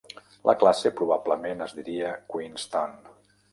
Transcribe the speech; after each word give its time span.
La 0.49 0.55
classe 0.63 0.91
probablement 1.01 1.63
es 1.67 1.77
diria 1.81 2.17
"Queenston". 2.37 3.01